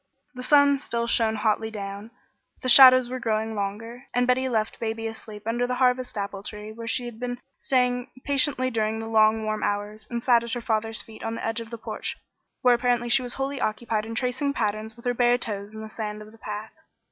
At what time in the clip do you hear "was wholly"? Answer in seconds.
13.21-13.61